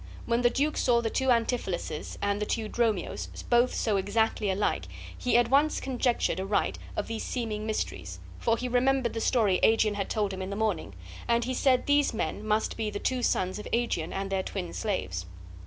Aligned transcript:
When 0.25 0.41
the 0.41 0.49
duke 0.49 0.77
saw 0.77 0.99
the 0.99 1.11
two 1.11 1.27
Antipholuses 1.27 2.17
and 2.23 2.41
the 2.41 2.45
two 2.47 2.67
Dromios 2.67 3.27
both 3.51 3.71
so 3.75 3.97
exactly 3.97 4.49
alike, 4.49 4.85
he 5.15 5.37
at 5.37 5.51
once 5.51 5.79
conjectured 5.79 6.39
aright 6.39 6.79
of 6.97 7.05
these 7.05 7.21
seeming 7.21 7.67
mysteries, 7.67 8.19
for 8.39 8.57
he 8.57 8.67
remembered 8.67 9.13
the 9.13 9.21
story 9.21 9.59
Aegeon 9.61 9.93
had 9.93 10.09
told 10.09 10.33
him 10.33 10.41
in 10.41 10.49
the 10.49 10.55
morning; 10.55 10.95
and 11.27 11.43
he 11.43 11.53
said 11.53 11.85
these 11.85 12.15
men 12.15 12.43
must 12.43 12.77
be 12.77 12.89
the 12.89 12.97
two 12.97 13.21
sons 13.21 13.59
of 13.59 13.67
Aegeon 13.71 14.11
and 14.11 14.31
their 14.31 14.41
twin 14.41 14.73
slaves. 14.73 15.27